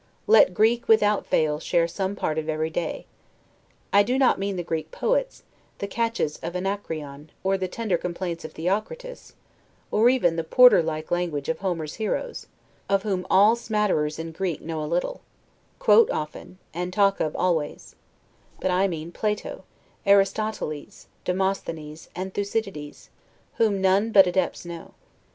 Let 0.25 0.55
Greek, 0.55 0.87
without 0.87 1.27
fail, 1.27 1.59
share 1.59 1.87
some 1.87 2.15
part 2.15 2.39
of 2.39 2.49
every 2.49 2.71
day; 2.71 3.05
I 3.93 4.01
do 4.01 4.17
not 4.17 4.39
mean 4.39 4.55
the 4.55 4.63
Greek 4.63 4.89
poets, 4.89 5.43
the 5.77 5.85
catches 5.85 6.37
of 6.37 6.55
Anacreon, 6.55 7.29
or 7.43 7.55
the 7.55 7.67
tender 7.67 7.99
complaints 7.99 8.43
of 8.43 8.53
Theocritus, 8.53 9.35
or 9.91 10.09
even 10.09 10.37
the 10.37 10.43
porter 10.43 10.81
like 10.81 11.11
language 11.11 11.49
of 11.49 11.59
Homer's 11.59 11.97
heroes; 12.01 12.47
of 12.89 13.03
whom 13.03 13.27
all 13.29 13.55
smatterers 13.55 14.17
in 14.17 14.31
Greek 14.31 14.59
know 14.59 14.81
a 14.83 14.89
little, 14.89 15.21
quote 15.77 16.09
often, 16.09 16.57
and 16.73 16.91
talk 16.91 17.19
of 17.19 17.35
always; 17.35 17.95
but 18.59 18.71
I 18.71 18.87
mean 18.87 19.11
Plato, 19.11 19.65
Aristoteles, 20.07 21.05
Demosthenes, 21.25 22.09
and 22.15 22.33
Thucydides, 22.33 23.11
whom 23.57 23.79
none 23.79 24.11
but 24.11 24.25
adepts 24.25 24.65
know. 24.65 24.95